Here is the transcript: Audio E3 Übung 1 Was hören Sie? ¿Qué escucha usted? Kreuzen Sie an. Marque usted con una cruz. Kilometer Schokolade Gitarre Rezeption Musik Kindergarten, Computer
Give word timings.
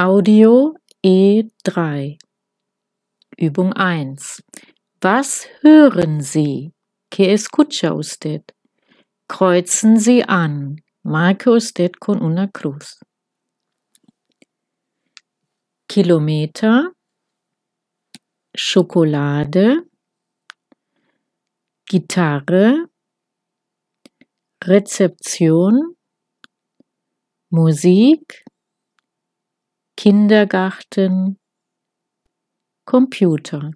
Audio 0.00 0.74
E3 1.04 2.18
Übung 3.36 3.72
1 3.72 4.44
Was 5.00 5.48
hören 5.62 6.20
Sie? 6.20 6.72
¿Qué 7.10 7.32
escucha 7.32 7.92
usted? 7.94 8.42
Kreuzen 9.26 9.98
Sie 9.98 10.22
an. 10.22 10.76
Marque 11.02 11.50
usted 11.50 11.90
con 11.98 12.22
una 12.22 12.46
cruz. 12.46 13.00
Kilometer 15.88 16.92
Schokolade 18.54 19.82
Gitarre 21.90 22.86
Rezeption 24.62 25.96
Musik 27.50 28.47
Kindergarten, 29.98 31.40
Computer 32.86 33.72